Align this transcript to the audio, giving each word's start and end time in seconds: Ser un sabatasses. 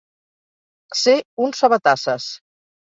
Ser 1.03 1.15
un 1.45 1.55
sabatasses. 1.61 2.31